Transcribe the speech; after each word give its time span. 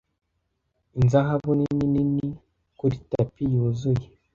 inzahabu 0.99 1.49
nini 1.59 1.85
nini 1.93 2.27
kuri 2.79 2.95
tapi 3.09 3.41
yuzuye 3.53 4.05